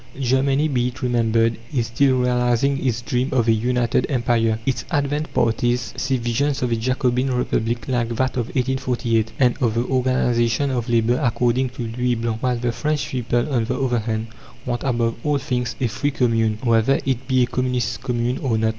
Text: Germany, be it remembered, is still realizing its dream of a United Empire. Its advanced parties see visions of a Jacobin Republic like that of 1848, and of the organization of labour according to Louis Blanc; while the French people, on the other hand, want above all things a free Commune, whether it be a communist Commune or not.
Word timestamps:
Germany, 0.19 0.67
be 0.67 0.87
it 0.87 1.03
remembered, 1.03 1.57
is 1.71 1.85
still 1.85 2.21
realizing 2.21 2.83
its 2.83 3.03
dream 3.03 3.29
of 3.31 3.47
a 3.47 3.51
United 3.51 4.07
Empire. 4.09 4.57
Its 4.65 4.83
advanced 4.89 5.31
parties 5.31 5.93
see 5.95 6.17
visions 6.17 6.63
of 6.63 6.71
a 6.71 6.75
Jacobin 6.75 7.31
Republic 7.31 7.87
like 7.87 8.09
that 8.15 8.31
of 8.31 8.47
1848, 8.47 9.33
and 9.37 9.55
of 9.61 9.75
the 9.75 9.85
organization 9.85 10.71
of 10.71 10.89
labour 10.89 11.19
according 11.21 11.69
to 11.69 11.83
Louis 11.85 12.15
Blanc; 12.15 12.41
while 12.41 12.57
the 12.57 12.71
French 12.71 13.09
people, 13.09 13.47
on 13.53 13.65
the 13.65 13.79
other 13.79 13.99
hand, 13.99 14.29
want 14.65 14.81
above 14.83 15.17
all 15.23 15.37
things 15.37 15.75
a 15.79 15.85
free 15.85 16.09
Commune, 16.09 16.57
whether 16.63 16.99
it 17.05 17.27
be 17.27 17.43
a 17.43 17.45
communist 17.45 18.01
Commune 18.01 18.39
or 18.39 18.57
not. 18.57 18.69